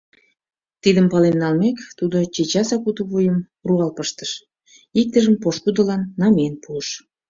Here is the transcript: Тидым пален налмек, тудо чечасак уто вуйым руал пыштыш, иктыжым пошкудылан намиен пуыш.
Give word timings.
Тидым 0.81 1.05
пален 1.11 1.35
налмек, 1.43 1.77
тудо 1.97 2.17
чечасак 2.33 2.83
уто 2.89 3.01
вуйым 3.09 3.37
руал 3.67 3.91
пыштыш, 3.97 4.31
иктыжым 5.01 5.35
пошкудылан 5.43 6.01
намиен 6.21 6.55
пуыш. 6.63 6.87